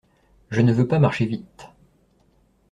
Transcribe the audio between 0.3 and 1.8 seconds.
Je ne veux pas marcher vite.